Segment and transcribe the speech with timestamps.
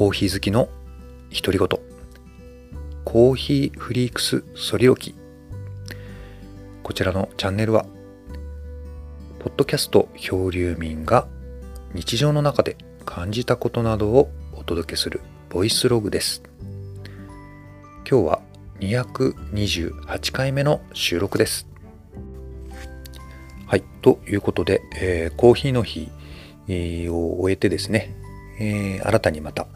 [0.00, 0.70] コーヒー好きの
[1.30, 1.68] 独り言
[3.04, 5.14] コーヒーフリークスソリオキ。
[6.82, 7.84] こちらのチャンネルは
[9.40, 11.28] ポッドキャスト漂流民が
[11.92, 16.42] 日常の中で感じたことなどをお届けするボイスログです。
[18.10, 18.40] 今日は
[18.78, 21.68] 228回目の収録です。
[23.66, 26.08] はいということで、えー、コーヒーの日
[27.10, 28.16] を終えてですね、
[28.60, 29.66] えー、新たにまた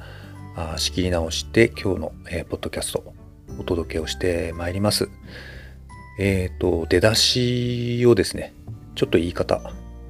[0.77, 3.15] 仕切り直して今日の、えー、ポッドキャスト
[3.59, 5.09] お届けをしてまいります。
[6.19, 8.53] えっ、ー、と、出だしをですね、
[8.95, 9.61] ちょっと言い方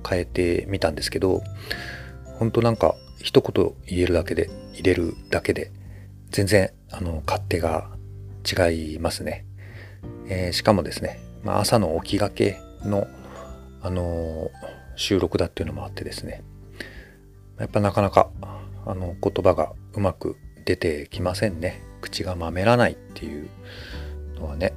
[0.07, 1.43] 変えてみたんですけど、
[2.39, 5.71] 本当なんか一言言えるだけで、入れるだけで、
[6.31, 7.89] 全然あの勝手が
[8.45, 9.47] 違いますね。
[10.29, 13.07] えー、しかもですね、まあ、朝の起きがけの、
[13.83, 16.43] あのー、収録だっていうのもあってですね、
[17.59, 18.31] やっぱなかなか
[18.87, 21.83] あの言葉がうまく出てきませんね。
[22.01, 23.49] 口がまめらないっていう
[24.37, 24.75] のはね、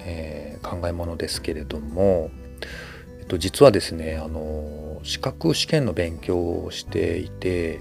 [0.00, 2.30] えー、考えものですけれども、
[3.20, 7.80] えっと、実はですねあの資格試験の勉強をしていて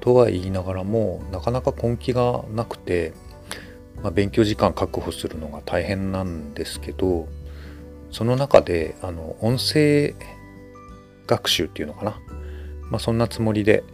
[0.00, 3.12] とは言いながらもなかなか根気がなくて、
[4.02, 7.28] まあ、勉強時間確保するのが大変なんですけど
[8.10, 10.14] その中であの音声
[11.26, 12.20] 学習っていうのかな、
[12.92, 13.84] まあ、そんなつもりで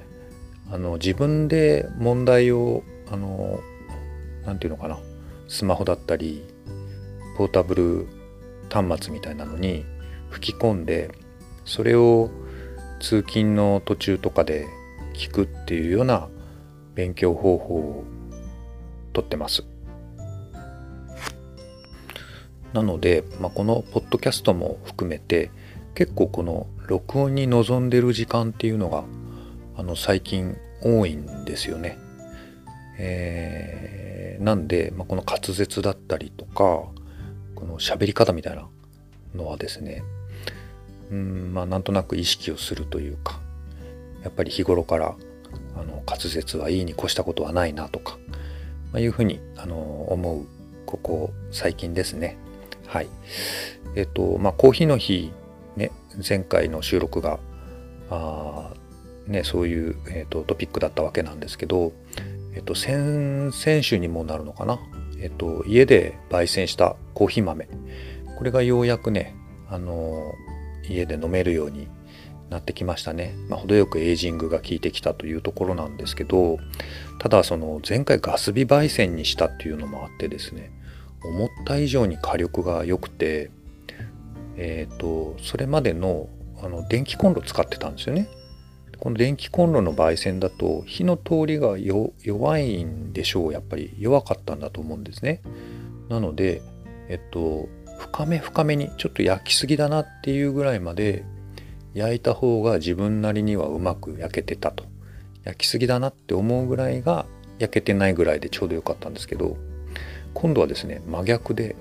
[0.72, 3.60] あの自分で問題をあの
[4.44, 4.98] 何て言うのかな
[5.46, 6.42] スマホだったり
[7.36, 8.08] ポータブル
[8.68, 9.84] 端末みたいなのに
[10.30, 11.12] 吹き込んで
[11.64, 12.28] それを
[12.98, 14.66] 通勤の途中とかで
[15.14, 16.28] 聞くっていうような
[16.96, 18.04] 勉強方法を
[19.12, 19.64] とってます。
[22.72, 25.52] なので、まあ、このポッドキャストも含めて
[25.94, 29.04] 結構この録音に臨んでる時間っていうのが
[29.76, 31.98] あの最近多いんですよね。
[32.98, 36.54] えー、なんで、まあ、この滑舌だったりとか
[37.54, 38.66] この喋り方みたいな
[39.34, 40.02] のはですね
[41.12, 43.38] うんまあなんとなく意識をするというか
[44.24, 45.14] やっぱり日頃から
[45.76, 48.18] あの滑舌はいいに越したことはないなとか、
[48.92, 49.76] まあ、いうふうにあの
[50.10, 50.46] 思う
[50.86, 52.38] ここ最近ですね。
[52.86, 53.08] はい。
[53.94, 55.30] えっとまあコーヒーの日
[55.78, 55.92] ね
[56.28, 57.40] 前回の収録が
[58.10, 58.70] あ
[59.26, 61.92] ねそういう、えっと、トピックだったわけなんですけど
[62.58, 64.80] えっと、先々週にもなるのかな、
[65.20, 67.68] えっと、家で焙煎したコーヒー豆。
[68.36, 69.36] これがようやくね
[69.68, 70.32] あの
[70.88, 71.88] 家で飲めるように
[72.50, 76.58] なってきましたね、まあ、程よくエイジングが効いてきたというところなんですけど
[77.18, 80.72] ただその前回ガス火焙煎にしたっていうのもあってですね
[81.24, 83.50] 思った以上に火力が良くて
[84.58, 86.28] え、ー、とそれまでの
[86.60, 88.28] あの電気コンロ使ってたんですよね。
[88.98, 93.52] この電気コンロの焙煎だと火の通りが弱いんでしょう。
[93.52, 95.40] やっぱり弱かったんだと思うんですね。
[96.08, 96.60] なので
[97.08, 101.24] えっと深め深めにちょっと焼きすぎだなっていうぐらいまで
[101.94, 104.84] 焼いた方が自分なりにはうまく焼けてたと。
[105.44, 107.24] 焼きすぎだなって思うぐらいが
[107.58, 109.56] 焼けてないぐらいでちょうどよかったんですけど
[110.34, 111.74] 今度はですね真逆で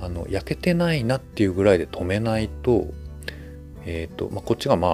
[0.00, 2.88] あの焼けてないなっていうぐらいで止めないと
[3.86, 4.92] え、ー、と、まあ、こっちがまあ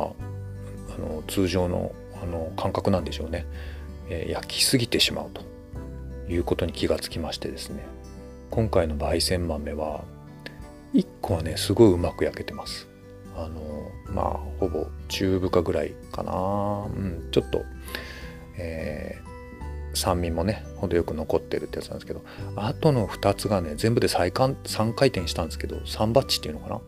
[0.94, 1.92] あの通常の
[2.22, 3.46] あの感覚なんでしょうね、
[4.08, 5.42] えー、焼きすぎてしまうと
[6.30, 7.84] いうことに気がつきましてですね。
[8.50, 10.04] 今回の焙煎豆は
[10.94, 12.86] 1個はねすごいうまく焼けてます。
[13.34, 14.28] あのまあ
[14.60, 16.32] ほぼ中深ぐらいかな。
[16.32, 17.64] うんちょっと、
[18.58, 19.31] えー、
[19.94, 22.22] 酸味もね程よく残ってるってやつなんですけど
[22.56, 26.80] あとの2つがね全部で再3回転したんですけど3バッチっていうのかな？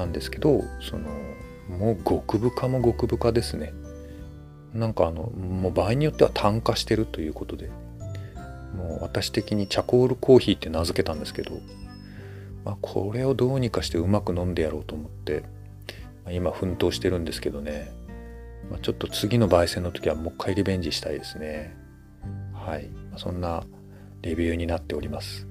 [0.00, 1.08] なんですけどその
[1.68, 3.72] もう極深も極深ですね。
[4.74, 7.70] なんかあのもう場合によっては炭化してるということで
[8.74, 11.52] もう私的にチャコールコーヒーって名付けたんですけど、
[12.64, 15.42] まあ、これをどうにかしてうまく飲んでやろうと思って、
[16.24, 17.92] まあ、今奮闘してるんですけどね、
[18.70, 21.76] まあ、ちょっと次の焙煎の時はもう一回リベンジしたいですね。
[22.66, 23.64] はい、そんな
[24.22, 25.46] レビューになっております。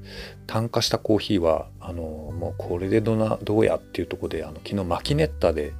[0.48, 5.74] 炭化したコーヒーはあのもうこれでどなどうやっていうとこであの昨日マキネッタで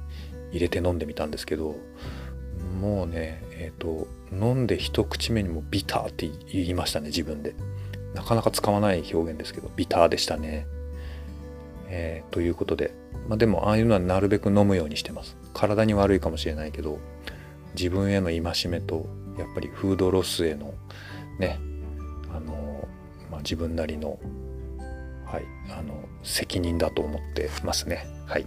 [0.50, 1.76] 入れて飲んでみたんですけど
[2.80, 7.54] もうねえっ、ー、と飲んで一口目にもビターって言いましたね自分で。
[8.14, 10.66] なかなか使わない表現ですけどビターでしたね。
[11.88, 12.94] えー、ということで、
[13.28, 15.36] まあ、でもああいうのはなるべく飲むようにしてます。
[15.52, 16.98] 体に悪いかもしれないけど
[17.74, 19.06] 自分への戒めと
[19.38, 20.74] やっぱりフードロスへの
[21.38, 21.58] ね
[22.30, 22.88] あの、
[23.30, 24.18] まあ、自分なりの
[25.24, 28.06] はいあの責任だと思ってますね。
[28.26, 28.46] はい。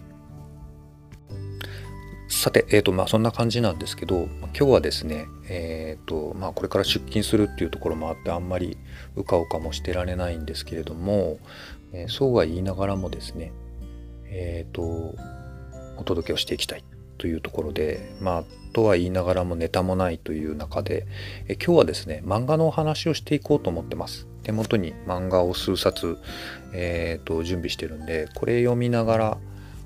[2.27, 8.77] さて、えーとまあ、そんな感じなんですけど今日はですね、えーとまあ、これから出勤するっていうところもあってあんまり
[9.15, 11.37] うかうかもしてられないんですけれども、
[11.93, 13.53] えー、そうは言いながらもですね、
[14.25, 14.81] えーと、
[15.97, 16.83] お届けをしていきたい。
[17.17, 21.07] というところでまあとは言いながらもネタもないという中で、
[21.47, 24.27] え、今日はですね漫画のお話をしていこうと思ってます。
[24.43, 26.17] 手元に漫画を数冊、
[26.73, 29.37] えーと準備してるんでこれ読みながら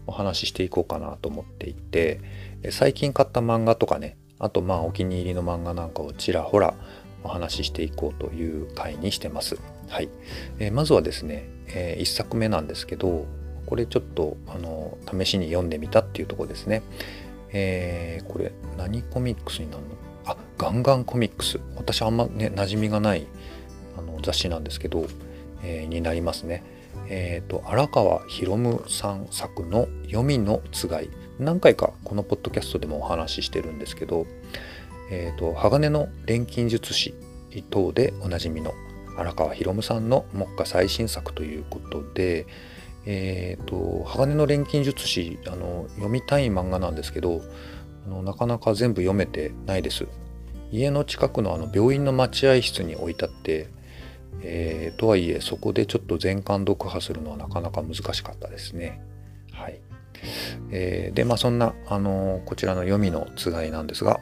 [0.10, 2.20] お話ししていこうかなと思っていて
[2.72, 6.74] 最近買った漫画とかねあとまあお気に入りの漫画なんかをちらほら
[7.24, 9.58] お話ししていこうという回にしてます。
[9.90, 10.10] はい、
[10.58, 13.26] えー、まずはですね、えー、1作目なんですけど
[13.70, 16.82] これちょっとあの試しに読んでみたっていうとこですね。
[17.52, 19.90] えー、これ何コミックスになるの？
[20.26, 23.28] あガンガンコミックス私あんまね馴染みがない
[23.96, 25.06] あの雑誌なんですけど、
[25.64, 26.64] えー、になりますね。
[27.12, 34.28] えーと、荒川博夢さん作の「読みのつがい」何回かこのポッドキャストでもお話ししてるんですけど、
[35.10, 37.14] えーと、鋼の錬金術師
[37.70, 38.74] 等でおなじみの
[39.18, 42.46] 荒川博夢さんの目下最新作ということで、
[43.06, 47.42] えーと、鋼の錬金術師あの読みたい漫画なんですけど
[48.06, 50.08] あのなかなか全部読めてないです。
[50.72, 53.68] 家の近くのあの病院の待合室に置いてあって
[54.42, 59.02] えー、とはいえそこでちょっと全巻読破するのはなかなか難しかったですね。
[59.52, 59.80] はい
[60.72, 64.20] えー、でまあそんな、あのこちらの読みのつがいなんですが、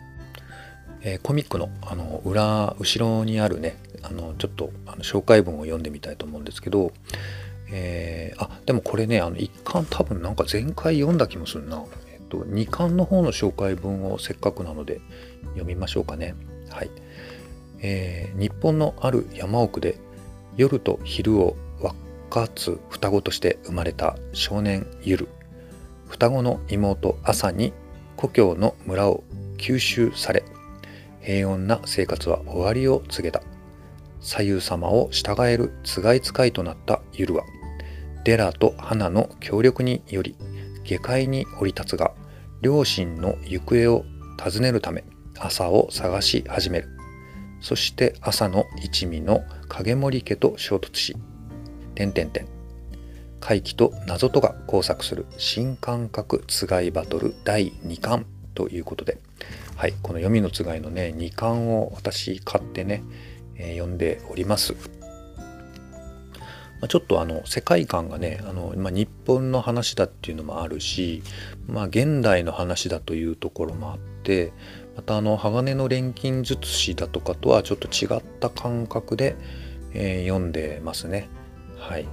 [1.01, 6.91] えー、コミックの、あの裏後ろにあるねあのちょっとあの紹介文を読んでみたいと思うんですけど、
[7.71, 11.83] えー、あでもこれねあの1巻多分なんか前回読んだ気もするな。
[12.13, 15.01] えっと、2巻の方の紹介文をせっかくなので
[15.49, 16.35] 読みましょうかね。
[16.69, 16.91] はい。
[17.79, 19.99] えー、日本のある山奥で
[20.55, 21.93] 夜と昼を分
[22.29, 25.27] かつ双子として生まれた少年ゆる
[26.07, 27.73] 双子の妹朝に
[28.15, 29.23] 故郷の村を
[29.57, 30.43] 吸収され
[31.21, 33.41] 平穏な生活は終わりを告げた
[34.19, 37.43] 左右様を従えるつがい使いとなったゆるは
[38.27, 40.35] デラと花の協力により
[40.83, 42.11] 下界に降り立つが
[42.61, 44.05] 両親の行方を
[44.37, 45.03] 尋ねるため
[45.39, 46.97] 朝を探し始める
[47.61, 51.15] そして朝の一味の影森家と衝突し、
[51.95, 52.47] 点々点。
[53.39, 58.25] 怪奇と謎とが交錯する新感覚つがいバトル第2巻
[58.55, 59.19] ということで、
[59.75, 63.03] はい、この読みのつがいのね、2巻を私買ってね、
[63.55, 64.96] えー、読んでおります。
[66.81, 71.23] ま、ちょっとあの世界観がねあの、まあ、日本の話だっていうのもあるし、
[71.67, 74.53] まあ、現代の話だというところもあって
[74.95, 79.35] またあの鋼の錬金術師だとかとはちょっと違った感覚で、
[79.93, 81.29] えー、読んでますね。
[81.77, 82.05] はい。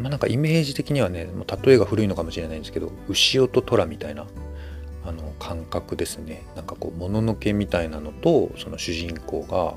[0.00, 4.26] まあなんかイメージ的にはね、もう例えが古いのかもしれないんですけど、牛尾と虎みたいな
[5.04, 6.44] あの感覚ですね。
[6.56, 9.74] なんかこう、もののけみたいなのと、その主人公が、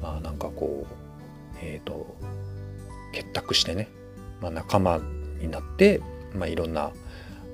[0.00, 0.94] まあなんかこう、
[1.62, 2.16] えっ、ー、と、
[3.12, 3.88] 結託してね、
[4.40, 5.00] まあ、仲間
[5.40, 6.00] になって、
[6.34, 6.90] まあ、いろんな、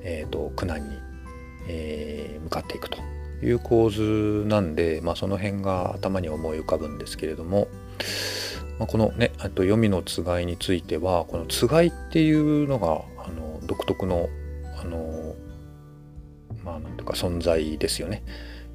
[0.03, 0.97] えーと苦難に、
[1.69, 2.99] えー、向かっていくと
[3.43, 7.69] いう構図なんで、まあ、その辺が頭に思い浮かぶんですけれども、
[8.79, 14.29] まあ、このねあと読みのつがいについてはこのつがいっていうのがあの独特の
[14.81, 15.35] あの
[16.65, 18.23] まあなんていうか存在ですよね。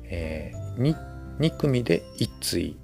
[0.04, 0.96] えー、2,
[1.39, 2.75] 2組で一対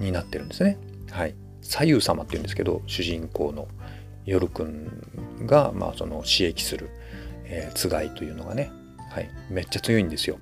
[0.00, 0.78] になってるんですね。
[1.10, 1.34] はい。
[1.62, 3.68] 左右様っていうんですけど主人公の
[4.24, 6.90] 夜くんが、まあ、その刺激する、
[7.44, 8.70] えー、つがいというのがね、
[9.10, 10.38] はい、めっちゃ強いんですよ。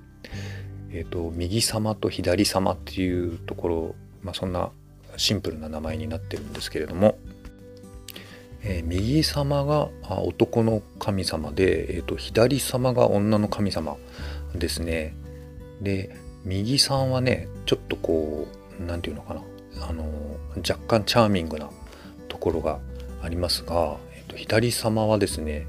[0.91, 4.71] えーと、右様と左様っていうところ、まあ、そんな
[5.17, 7.17] シンプルな名前になってるんですけれども、
[8.63, 13.97] えー、右様が男の神様で、えーと、左様が女の神様
[14.55, 15.15] ですね。
[15.81, 18.47] で右さんはねちょっとこ
[18.79, 19.41] う何て言うのかな
[19.81, 20.05] あの
[20.57, 21.69] 若干チャーミングな
[22.27, 22.79] ところが
[23.21, 25.67] ありますが、えーと左様はですね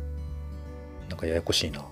[1.08, 1.84] なんかややこしいな。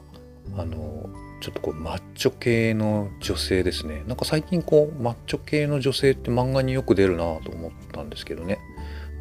[0.57, 1.09] あの
[1.41, 4.03] ちょっとこうマッチョ系の女性ですね。
[4.07, 8.59] なんか最近こうマッチョ系の女性って漫画によく出るなと思ったんですけどね。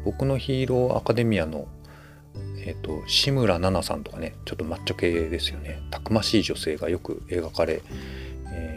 [0.04, 1.66] 僕のヒーローアカデミアの
[2.66, 5.82] えっ、と志村奈々さんとかねちょっとマッチョ系ですよね。
[5.90, 7.82] たくましい女性がよく描かれ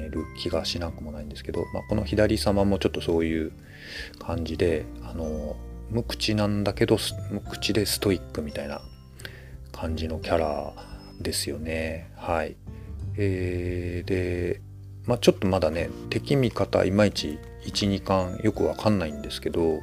[0.09, 3.51] る気がしなくもないんですけど、まあ、この左様もちょっとそういう
[4.19, 5.55] 感じであの
[5.89, 6.97] 無口なんだけど
[7.31, 8.81] 無口でストイックみたいな
[9.71, 10.73] 感じのキャラ
[11.19, 12.11] ですよね。
[12.15, 12.55] はい。
[13.17, 14.61] えー、で、
[15.05, 19.79] まあ、ちょっとまだね敵味方いまいち12巻よくわかんないんですけど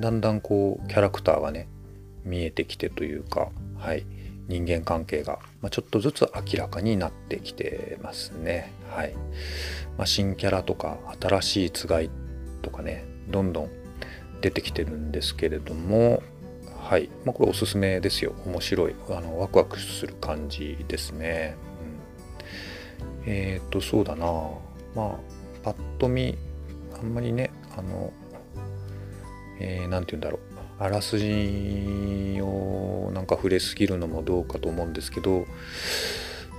[0.00, 1.68] だんだんこうキャラクターがね
[2.24, 3.50] 見えてきてというか
[3.84, 4.06] はい、
[4.48, 8.72] 人間関係が、まあ、ちょっとずつ明らかになってきてますね。
[8.88, 9.12] はい。
[9.98, 12.08] まあ、新キャラとか新しいつがい
[12.62, 13.70] とかねどんどん
[14.40, 16.22] 出てきてるんですけれども
[16.84, 18.34] はい、まあ、これおすすめですよ。
[18.44, 18.94] 面白い。
[19.08, 21.56] あのワクワクする感じですね。
[23.26, 24.26] うん、えっ、ー、とそうだな。
[24.94, 25.18] まあ
[25.62, 26.36] パッと見
[26.94, 28.12] あんまりねあの
[29.58, 30.40] えー、て言うんだろう。
[30.78, 35.46] あらすじをなんか触れすぎるのもどうかと思うんですけど、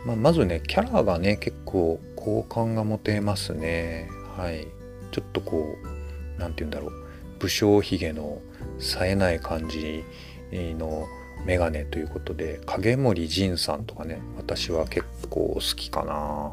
[0.08, 4.10] まあ、まずねキャラがね結構好感が持てますね。
[4.36, 4.68] はい。
[5.12, 5.95] ちょっとこう
[6.38, 6.92] 何て言うんだろう。
[7.40, 8.42] 武将髭の
[8.80, 10.04] 冴えない感じ
[10.52, 11.08] の
[11.46, 16.52] メガネということで影森仁さんとかね私は結構好きかな。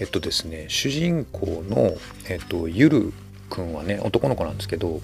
[0.00, 1.92] えっとですね主人公の、
[2.28, 3.12] えっと、ゆる
[3.48, 5.00] くんはね男の子なんですけど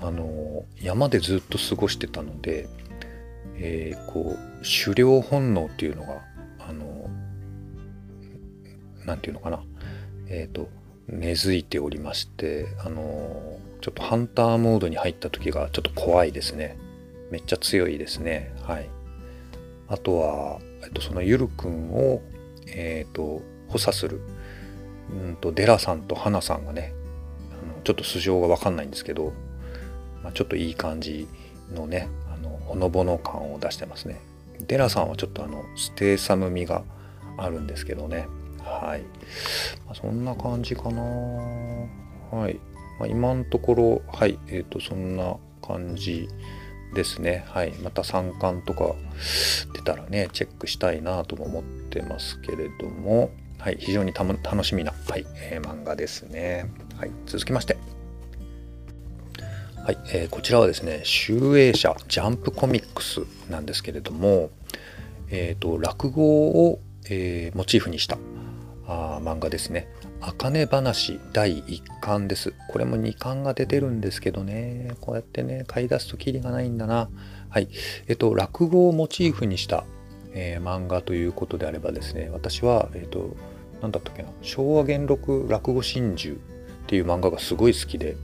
[0.00, 2.68] あの山でずっと過ごしてたので、
[3.56, 6.22] えー、こう狩猟本能っていうのが
[6.58, 7.08] あの
[9.06, 9.62] なんていうのかな。
[10.28, 10.68] えっ、ー、と
[11.10, 16.76] 根付いておりましてあのちょっとハンターモードに入った時がちょっと怖いですね。
[17.30, 18.54] めっちゃ強いですね。
[18.62, 18.88] はい。
[19.88, 22.22] あとは、えっと、そのゆるくんを
[22.66, 24.20] えっ、ー、と補佐する
[25.10, 26.92] うんとデラさんとハナさんがね
[27.50, 29.32] あのちょっと素性が分かんないんですけど
[30.22, 31.28] まあ、ちょっといい感じ
[31.72, 34.20] のねあのほのぼの感を出してますね。
[34.66, 36.84] デラさんはちょっとあのステーサム味が
[37.38, 38.26] あるんですけどね。
[38.80, 39.02] はい、
[39.86, 41.02] まあ、そんな感じかな。
[41.02, 42.60] はい、
[42.98, 44.38] まあ、今のところはい。
[44.48, 46.28] えっ、ー、とそんな感じ
[46.94, 47.44] ですね。
[47.48, 47.72] はい。
[47.82, 48.94] また3巻とか
[49.74, 53.30] 出たらねチェックしたいなとも思ってますけれども。
[53.58, 53.76] はい。
[53.78, 55.26] 非常に楽しみな、はい。
[55.36, 56.70] えー、漫画ですね。
[56.96, 57.10] はい。
[57.26, 57.76] 続きまして。
[59.84, 64.50] はい、えー、こちらはですね集英社ジャンプコミックスなんですけれども、
[65.30, 68.18] えーと、落語を、えー、モチーフにした
[68.92, 69.86] あ漫画ですね
[70.20, 72.52] 「あかね話」第1巻です。
[72.68, 74.94] これも2巻が出てるんですけどね。
[75.00, 77.08] こうやってね買い出すときりがないんだな。
[77.48, 77.68] はい。
[78.08, 79.84] えっ、と落語をモチーフにした、
[80.32, 83.36] えー、漫画ということであればですね私はえっ、と
[83.80, 84.28] 何だったっけな。
[84.42, 86.36] 昭和元禄落語真珠っ
[86.88, 88.16] ていう漫画がすごい好きで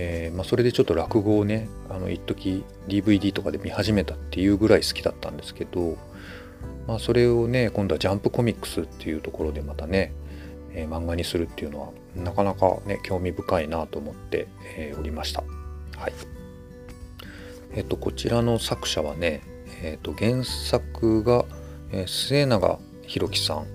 [0.00, 5.98] えー、まあ、それでちょっと落語をねあの一時 DVD とかで見始めたっていうぐらい好きだったんですけど、
[6.88, 10.12] まあ、それをね今度はジャンプコミックスっていうところでまたね、
[10.72, 15.44] えー、漫画にするっていうのはなかなかね興味深いなと思って、えー、おりました。
[15.96, 16.12] はい。
[17.74, 19.42] えっと、こちらの作者はね、
[19.82, 21.44] えっと、原作が、
[21.92, 23.66] え末永弘樹さん、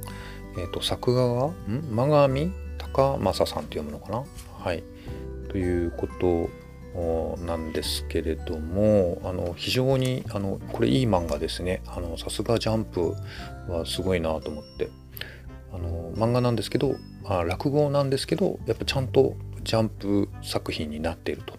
[0.60, 1.53] えっと、作画がん？
[1.91, 4.24] 真上高正さんって読むのかな？
[4.60, 4.84] はい。
[5.50, 6.50] ということ
[7.46, 11.82] なんですけれどもあの非常にあのこれいい漫画ですね。
[12.18, 13.16] さすがジャンプ
[13.68, 14.90] はすごいなと思って。
[15.74, 16.96] あの漫画なんですけど
[17.26, 21.58] あ落語なんですけどやっぱちゃんとジャンプ作品になっていると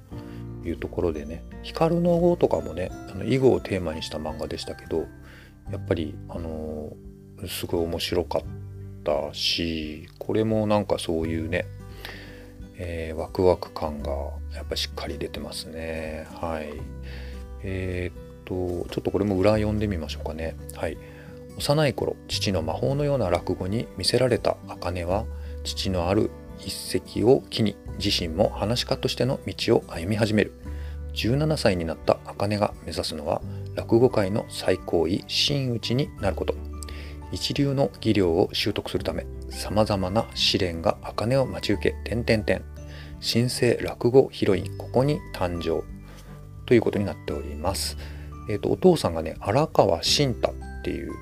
[0.65, 1.43] いうところでね。
[1.65, 5.07] 光の語とかもねあの囲碁をテーマにした漫画でしたけど
[5.73, 6.93] やっぱりあの
[7.49, 8.43] すごい面白かっ
[9.03, 11.67] たしこれもなんかそういうね
[12.77, 14.11] えー、ワクワク感が
[14.55, 16.27] やっぱしっかり出てますね。
[16.35, 16.73] はい。
[17.63, 20.57] えー、っと、ちょっとこれも裏読んでみましょうかね。
[20.75, 20.99] はい。
[21.57, 25.25] 幼い頃、父の魔法のような落語に見せられた茜は、
[25.63, 30.53] 父のある一石を機に自身も話家としての道を歩み始める。
[31.15, 33.41] 17歳になった茜が目指すのは、
[33.77, 36.55] 落語界の最高位真打ちになること。
[37.31, 42.63] 一流の技量を習得するため、様々な試練が茜を待ち受け、点々点。
[43.21, 45.85] 新生落語ヒロイン、ここに誕生。
[46.67, 47.97] ということになっております。
[48.49, 51.13] えっ、ー、と、お父さんがね、荒川慎太っていう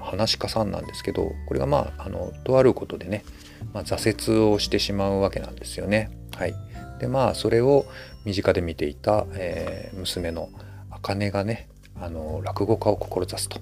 [0.00, 3.24] 話家さんなんですけど、これがまあ、あの、とあることでね、
[3.72, 6.10] まあ、挫折をしてしまうわけなんですよね。
[6.36, 6.54] はい。
[6.98, 7.86] で、まあ、それを
[8.24, 10.50] 身近で見ていた、えー、娘の
[10.90, 11.68] 茜がね、
[12.00, 13.58] あの、落語家を志すと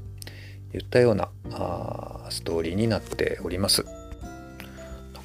[0.74, 3.84] いったようなあストーリーになっております。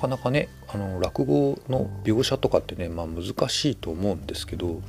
[0.03, 4.81] かなかねあの落語の描写とかってね、まあ、難しいと思うんですけど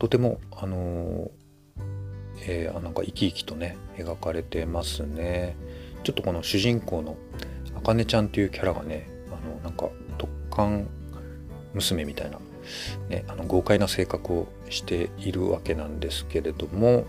[0.00, 1.30] とてもあの
[2.42, 5.56] えー、なんか生き生きとね描かれてますね。
[6.04, 7.18] ちょっとこの主人公の
[7.76, 10.88] あかねちゃんっていうキャラがねあのなんか特艦
[11.74, 12.38] 娘みたいな、
[13.10, 17.04] ね、あの豪快な性格をしているわけなんですけれども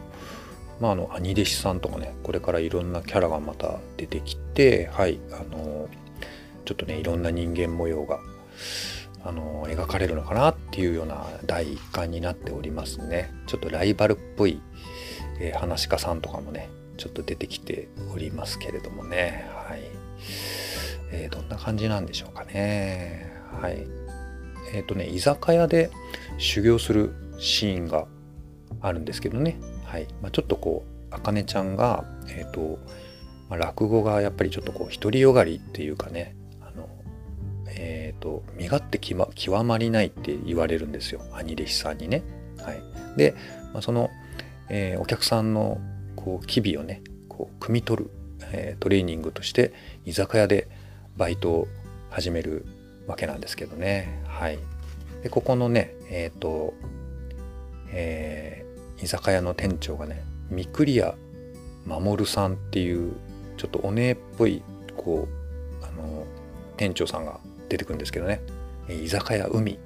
[0.82, 5.88] まあ、あの兄弟子さんとかねこれからいろんなキャラがまた出てきてはいあの
[6.66, 8.20] ちょっとねいろんな人間模様が
[9.24, 13.32] あの描かれるのかなっていうような第1巻になっておりますね。
[13.48, 14.62] ちょっとライバルっぽい、
[15.40, 19.48] えー、話し家さんとかもねちょっと出てきておりますけれどもね。
[19.68, 19.82] はい、
[21.12, 23.32] えー、どんな感じなんでしょうかね。
[23.62, 23.86] はい。
[24.74, 25.92] えっ、ー、とね居酒屋で
[26.38, 28.08] 修行するシーンが
[28.82, 29.60] あるんですけどね。
[29.86, 32.80] はい、まあ、ちょっとこうあかねちゃんがえっ、と、
[33.50, 36.36] ま、落語がやっぱりちょっとこう独りよがりっていうかね
[37.84, 41.22] えっ、と身勝手極まりないって言われるんですよ。
[41.34, 42.22] 兄弟子さんにね。
[42.60, 42.82] はい、
[43.18, 43.34] で、
[43.74, 44.12] まあ、その、
[44.70, 45.80] えー、お客さんの
[46.16, 48.12] こう機微をねこう汲み取る、
[48.52, 49.74] えー、トレーニングとして
[50.06, 50.68] 居酒屋で
[51.18, 51.68] バイトを
[52.12, 52.68] 始める
[53.08, 54.22] わけなんですけどね。
[54.28, 54.60] はい、
[55.24, 56.76] でここのねえっ、ー、と、
[57.92, 61.16] えー、居酒屋の店長がね三栗屋
[61.88, 63.14] 守さんっていう
[63.58, 64.62] ちょっとお姉っぽい
[64.96, 65.28] こ
[65.82, 66.26] うあの
[66.78, 67.40] 店長さんが
[67.72, 68.42] 出てくるんですけどね。
[68.90, 69.78] 居酒屋海っ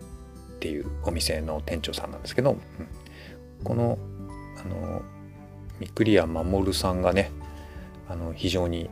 [0.59, 2.59] ていうお店の店長さんなんですけど、うん、
[3.63, 3.99] この
[4.59, 5.03] あの
[5.79, 7.29] ミクリア守さんがね
[8.09, 8.89] あの非常に、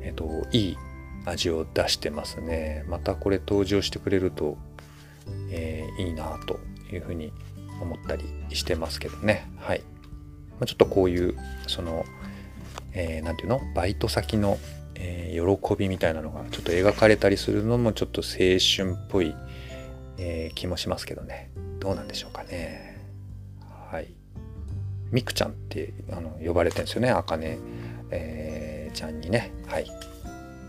[0.00, 0.76] えっと、いい
[1.24, 2.84] 味を出してますね。
[2.88, 4.56] またこれ登場してくれると、
[5.50, 6.58] えー、いいなと
[6.92, 7.32] いうふうに
[7.80, 9.48] 思ったりしてますけどね。
[9.58, 9.82] はい、
[10.58, 11.36] まあ、ちょっとこういう
[11.68, 12.04] その
[12.94, 13.74] 何、えー、て言うの？
[13.74, 14.58] バイト先の、
[15.04, 19.34] えー、喜びみたいなのがちょっと描かれたりするのもちょっと青春っぽい
[20.18, 21.50] えー、気もしますけどね。
[21.80, 23.00] どうなんでしょうかね。
[23.90, 24.14] はい。
[25.10, 27.10] みくちゃんってあの呼ばれてるんですよね。
[27.10, 27.58] あかね、
[28.10, 29.52] えー、ちゃんにね。
[29.66, 29.86] はい。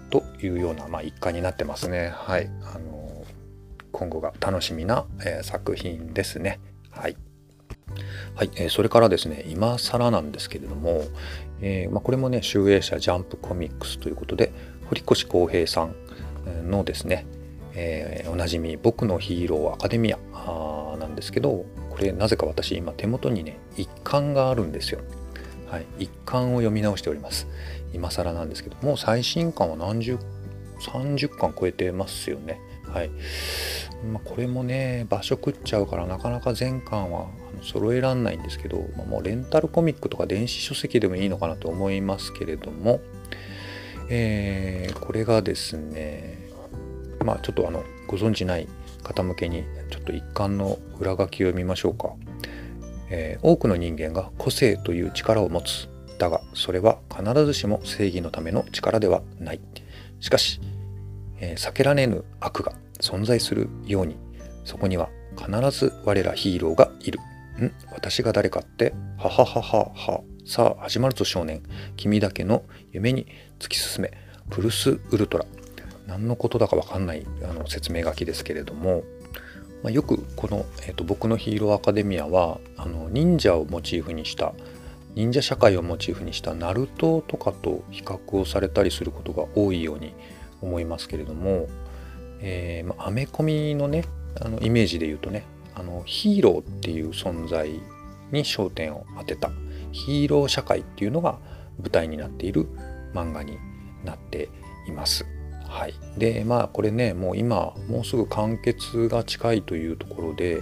[0.09, 2.11] というような、まあ、一環になってますね。
[2.13, 2.49] はい。
[2.63, 3.25] あの
[3.91, 6.59] 今後が楽しみな、えー、作品ですね。
[6.89, 7.17] はい。
[8.35, 11.03] はい、えー、それからですね今更なんですけれども、
[11.61, 14.51] えーまあ、これもね集英社ジャンプコミックスということで
[14.87, 15.95] 堀越康平さん
[16.69, 17.25] のですね
[17.75, 20.19] えー、おなじみ「僕のヒーローアカデミア」
[20.99, 25.01] なんですけどこれなぜか私今手元にね一巻があるんですよ。
[25.67, 27.47] はい、一巻を読み直しております。
[27.93, 30.19] 今更なんですけどもう最新巻は何十
[30.79, 32.59] 30巻超えてますよね。
[32.87, 33.09] はい。
[34.11, 37.27] まあ、これもね場所食っちゃうからなかなか全巻は
[37.63, 42.99] 揃えらんないんですけど、まあ、もうレンタルコミックとか電子書籍でもいいのかなと思いますけれども、
[44.09, 46.49] えー、これがですね
[47.23, 48.67] まあちょっとあのご存じない
[49.01, 52.13] 方向けにちょっと一貫の裏書きを見ましょうか、
[53.09, 55.89] えー、多くの人間が個性という力を持つ。
[56.19, 59.61] だがそれは必ずしも正義のための力ではない。
[60.19, 60.61] しかし、
[61.39, 64.15] えー、避けられぬ悪が存在するように
[64.63, 67.19] そこには必ず我らヒーローがいる。
[67.61, 67.71] ん？
[67.91, 68.93] 私が誰かって？
[69.17, 70.23] ははははは。
[70.45, 71.63] さあ始まるぞ少年。
[71.95, 73.27] 君だけの夢に
[73.59, 74.11] 突き進め。
[74.49, 75.45] プルスウルトラ。
[76.07, 79.03] 何のことだか分かんないあの説明書きですけれども、
[79.83, 84.53] まあ、よくこの、えーと「僕のヒーローアカデミアは」あの忍者をモチーフにした
[85.15, 90.13] 忍者社会をモチーフにしたナルトとかと比較をされたりすることが多いように
[90.61, 91.67] 思いますけれども、
[92.41, 94.03] えー、まあ、アメコミのね
[94.41, 97.69] あのイメージで言うとねあのヒーローっていう存在
[98.31, 99.51] に焦点を当てた
[99.91, 101.39] ヒーロー社会っていうのが
[101.79, 102.67] 舞台になっている
[103.13, 103.57] 漫画に
[104.03, 104.49] なって
[104.87, 105.25] います。
[105.67, 110.61] はい、でまあこれねもう今もうすぐ完結が近いというところで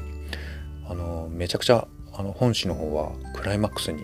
[0.88, 4.04] あのめちゃくちゃあの本誌の方はクライマックスに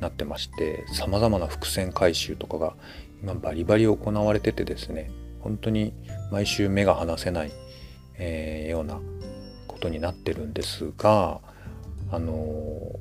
[0.00, 2.74] なってましてさまざまな伏線回収とかが
[3.22, 5.92] 今バリバリ行われててですね本当に
[6.30, 7.52] 毎週目が離せない、
[8.16, 9.00] えー、ような
[9.84, 11.40] ことになってるんですが
[12.10, 12.98] あの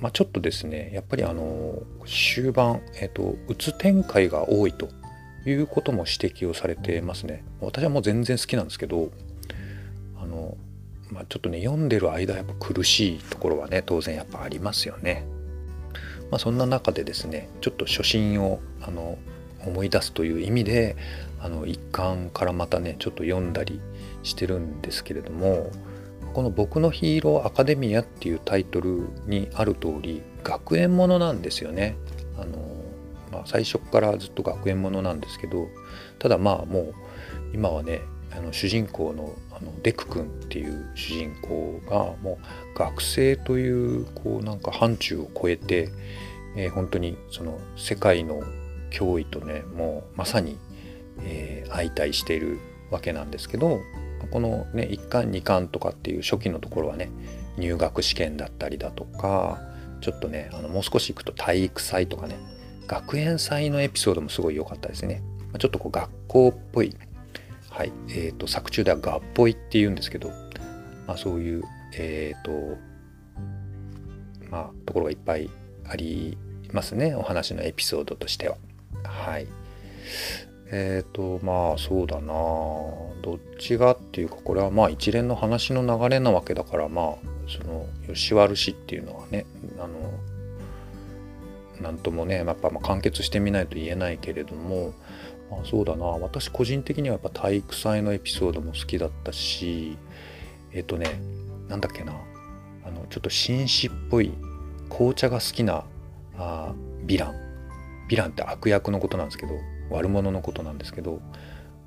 [0.00, 4.88] まあ、ちょっとですねやっぱりあの終盤、えーと、うつ展開が多いと
[5.44, 7.44] いうことも指摘をされてますね。
[7.60, 9.10] 私はもう全然好きなんですけど
[10.18, 10.56] あの、
[11.10, 15.26] まあ、ちょっとね読んでる間やっぱ苦しいところはね当然やっぱありますよね。
[16.30, 19.18] まあ、そんな中でですねちょっと初心をあの
[19.66, 20.96] 思い出すという意味で
[21.40, 23.82] あの一巻からまたねちょっと読んだり
[24.22, 25.70] してるんですけれども
[26.32, 31.96] この「僕のヒーローアカデミア」っていうタイトルにある通り学園ものなんですよね。
[32.38, 32.58] あの
[33.32, 35.68] まあ、最初からずっと学園ものなんですけど
[36.18, 36.94] ただまあもう
[37.54, 38.00] 今はね
[38.32, 42.38] あの主人公のあのデク君っていう主人公がも
[42.74, 45.90] う学生というこうなんか範疇を超えて、
[46.56, 48.42] えー、本当にその世界の
[48.90, 50.58] 脅威とねもうまさに、
[51.22, 52.58] えー、相対している
[52.90, 53.80] わけなんですけど
[54.26, 57.10] このね1巻2巻とかっていう初期のところはね
[57.56, 59.60] 入学試験だったりだとか
[60.00, 62.38] ちょっとねあのもう少し行くと体育祭とかね
[62.86, 65.22] 学園祭のエピソードもすごい良かったですね。
[65.58, 66.96] ちょっとこう学校っぽい、
[67.70, 70.30] はいえーと、作中では学っぽいっていうんですけど、
[71.06, 72.78] まあ、そういう、えーと
[74.50, 75.50] まあ、ところがいっぱい
[75.88, 76.36] あり
[76.72, 78.56] ますねお話のエピソードとしては。
[79.04, 79.46] はい
[80.72, 82.32] えっ、ー、とまあそうだな。
[83.22, 87.14] どっちがっていうかこれはまあ一連の話の流れなわけだからまあ
[87.48, 89.46] その吉原氏っていうのはね
[89.78, 90.12] あの
[91.80, 94.94] 何ともねやっぱま完結してみないと言えないけれども、
[95.50, 96.04] まあ、そうだな。
[96.04, 99.98] 私個人的にはやっぱ体育祭のエピソードも好きだったし
[100.72, 101.20] えっ、ー、とね
[101.68, 102.12] なんだっけな。
[102.84, 104.32] あのちょっと紳士っぽい
[104.88, 105.84] 紅茶が好きな
[106.38, 106.72] あ
[107.06, 107.34] ヴィラン。
[108.08, 109.52] ヴィランって悪役のことなんですけど
[109.90, 111.20] 悪者のことなんですけど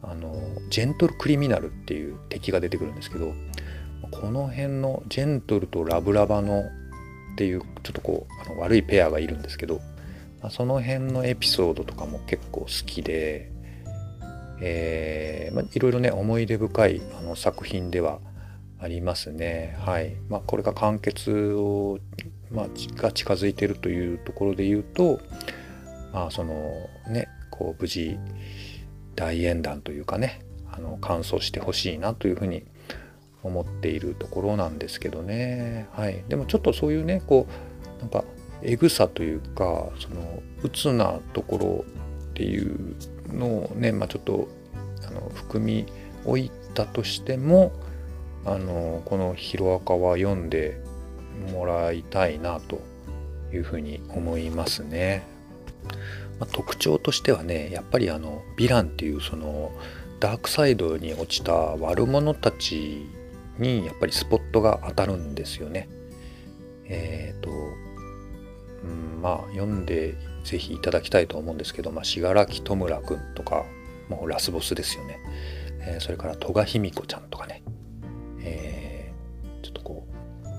[0.01, 0.35] あの
[0.69, 3.33] ジェントルクリミナルっていう敵が出てくるんですけど
[4.11, 6.61] この辺のジェントルとラブラバの
[7.33, 9.81] っていうちょっとこうあの悪いペアがいるんですけど
[10.49, 13.49] その辺のエピソードとかも結構好きで、
[14.61, 18.19] えーまあ、いろいろね思い出深いあの作品では
[18.79, 19.77] ありますね。
[19.79, 21.99] はいまあ、これが完結を、
[22.51, 22.67] まあ、
[23.01, 25.21] が近づいてるというところで言うと、
[26.11, 26.53] まあ、その
[27.07, 28.17] ねこう無事
[29.15, 32.63] 大演談というかねあの完走してほしいなというふうに
[33.43, 37.45] 思っているところなんですけどね、はい、でもちょっとそういうねこ
[37.97, 38.23] うなんか
[38.63, 41.85] エグさというかその鬱なところ
[42.31, 42.95] っていう
[43.31, 44.47] のをね、まあ、ちょっと
[45.07, 45.85] あの含み
[46.25, 47.71] 置いたとしても
[48.45, 50.81] あのこの「ヒロアカ」は読んで
[51.51, 52.81] もらいたいなと
[53.53, 55.23] いうふうに思いますね。
[56.39, 59.71] まあ、特徴としてはねやっぱりあのヴィランっていうその
[60.19, 63.05] ダークサイドに落ちた悪者たち
[63.59, 65.89] にやっぱりスポットが当たるんですよね。
[66.85, 73.65] えっ、ー、と、うん、まあ読んでぜひいただきたいと思うんですけど、まあ、信楽戸村くんとか
[74.09, 75.19] もうラスボスですよね。
[75.81, 77.63] えー、それから戸賀卑弥子ちゃんとかね、
[78.41, 80.07] えー、ちょっとこ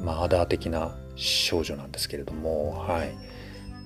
[0.00, 3.33] うマーダー的な少女なんですけれどもはい。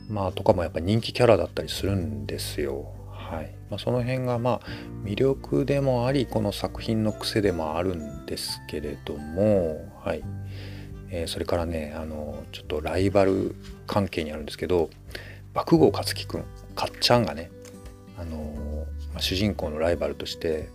[0.09, 2.93] まあとかもやっぱ人気キャラだったりするんですよ。
[3.09, 4.61] はいまあ、その辺がまあ
[5.05, 10.23] 魅力でもありこの作品の癖でもあるんですけれども、はい
[11.11, 13.55] えー、それからねあのちょっとライバル
[13.87, 14.89] 関係にあるんですけど
[15.53, 16.45] 爆豪勝樹くん
[16.75, 17.51] かっちゃんがね
[18.19, 20.71] あの、まあ、主人公のライバルとして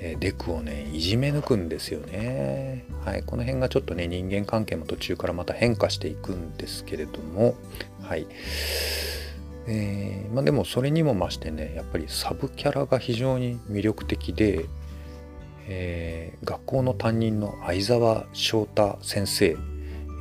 [0.00, 2.84] えデクをねいじめ抜くんですよね。
[3.04, 7.54] はい、この辺がちょっとね人間関係も途中からまた変化していくんですけれども
[8.08, 8.26] はい。
[9.66, 14.64] えー、まあ、でもそれにも増してねやっぱりサブキャラが非常に魅力的で、
[15.66, 19.56] えー、学校の担任の相沢翔太先生、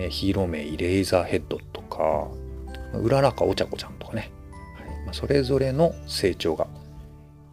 [0.01, 2.27] えー、ヒーロー名イレイザーヘッドとか
[2.93, 4.31] うららかお茶子ちゃんとかね、
[4.75, 5.05] はい。
[5.05, 6.67] まあ、それぞれの成長が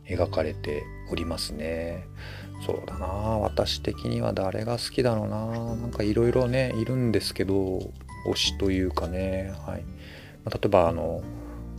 [0.08, 2.06] 描かれておりますね。
[2.66, 3.06] そうだな。
[3.06, 5.76] 私的には誰が好きだろうな。
[5.76, 7.78] なんかいろいろねいるんですけど
[8.26, 9.84] 推しというかね、はい。
[10.44, 11.22] まあ、例えばあの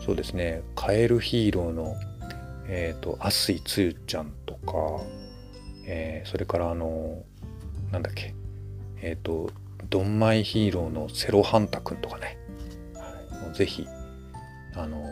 [0.04, 1.96] そうですねカエルヒーローの
[2.68, 5.02] えっ、ー、とアスイツユちゃんとか、
[5.86, 7.24] えー、それからあの
[7.92, 8.34] なんだっけ
[9.02, 9.50] えっ、ー、と
[9.90, 12.38] ドンマイヒーローのセロハンタくんとかね、
[12.96, 13.88] はい、ぜひ
[14.76, 15.04] あの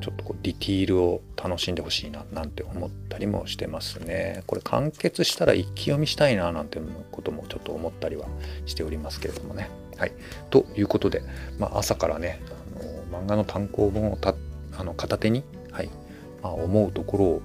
[0.00, 4.42] ちょっとこうディティールを楽しんでほしいななんて思ったりもしてますね。
[4.46, 6.78] これ完結したら一気読みしたいななんて
[7.10, 8.26] こともちょっと思ったりは
[8.66, 9.70] しておりますけれどもね。
[9.98, 10.12] はい。
[10.50, 11.22] ということで、
[11.58, 12.40] まあ、朝からね、
[13.12, 14.34] あの漫画の単行本をた
[14.78, 15.90] あの片手に、はい
[16.42, 17.42] まあ、思うところを、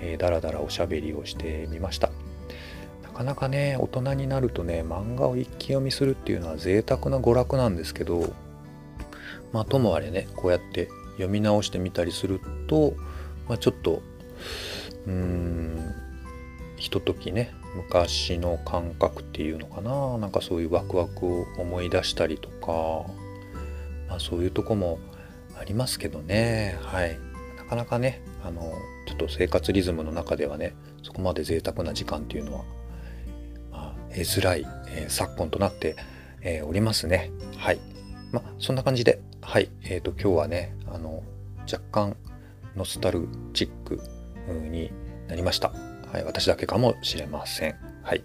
[0.00, 2.10] えー、だらだらおしゃべりをしてみました。
[3.02, 8.32] なかなかね、大人になるとね、漫画を一気読みするっていうのは贅沢な娯楽なんですけど、
[9.52, 12.94] まあ、ともあれね、こうやって読み直してみたりすると、
[13.48, 14.02] まあ、ちょっと
[15.06, 15.94] うーん
[16.76, 20.18] ひとときね昔の感覚っていうのかな。
[20.18, 23.10] なんかそういうワクワクを思い出したりとか、
[24.08, 24.98] まあ、そういうとこも
[25.58, 26.78] ありますけどね。
[26.82, 27.18] はい。
[27.56, 28.72] なかなかねあの
[29.06, 32.64] ちょっと生活リズムの中ではねそこまで贅沢な時間っていうのは、
[33.70, 35.96] まあ、得づらい、えー、昨今となって、
[36.40, 37.30] えー、おりますね。
[37.56, 37.80] はい。
[38.32, 39.70] まあそんな感じではい。
[39.84, 41.22] えーと、今日はねあの
[41.70, 42.16] 若干
[42.76, 44.00] ノスタルチック
[44.70, 44.90] に
[45.26, 45.87] なりました。
[46.12, 47.76] はい、私だけかもしれません。
[48.02, 48.22] はい、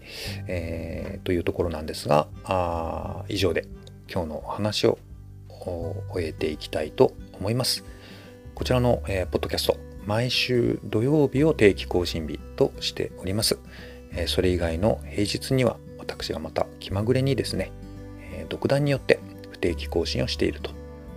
[0.47, 3.67] えー、というところなんですがあ以上で
[4.09, 4.97] 今日のお話を
[6.09, 7.83] 終えていきたいと思います。
[8.55, 13.59] こちらの、えー、ポッドキャスト毎週土曜日を定期更新日としております。
[14.11, 17.71] えー、それ以外の平日には私がまた気まぐれにですね、
[18.31, 19.19] えー、独断によって
[19.51, 20.71] 不定期更新をしていると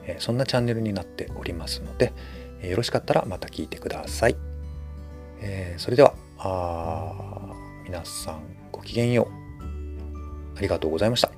[0.06, 2.12] えそんなチャンネルになっておりますので、
[2.62, 4.36] えよろしかったらまた聞いてください。
[5.40, 6.14] えそれでは
[7.84, 10.58] 皆さんごきげんよう。
[10.58, 11.35] ありがとうございました。